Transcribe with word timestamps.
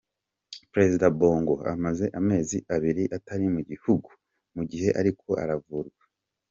Prezida 0.73 1.05
Bongo 1.19 1.53
amaze 1.73 2.05
amezi 2.19 2.57
abiri 2.75 3.03
atari 3.17 3.45
mu 3.55 3.61
gihugu, 3.69 4.09
mu 4.55 4.63
gihe 4.71 4.89
ariko 4.99 5.27
aravurwa. 5.43 6.03